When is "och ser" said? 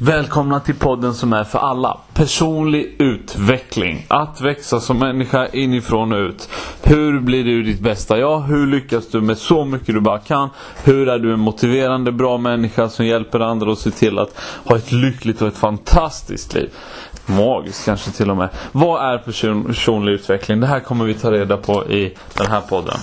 13.70-13.90